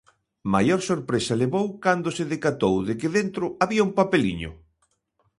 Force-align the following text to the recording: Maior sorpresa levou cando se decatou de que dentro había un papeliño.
Maior 0.53 0.81
sorpresa 0.91 1.39
levou 1.43 1.67
cando 1.85 2.09
se 2.17 2.23
decatou 2.33 2.75
de 2.87 2.93
que 2.99 3.13
dentro 3.19 3.45
había 3.63 3.85
un 3.87 3.91
papeliño. 3.99 4.51